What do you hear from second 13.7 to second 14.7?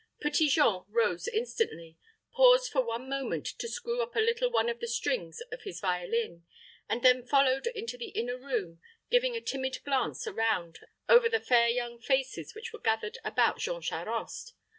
Charost.